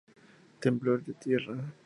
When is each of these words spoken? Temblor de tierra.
Temblor 0.61 1.03
de 1.03 1.13
tierra. 1.13 1.57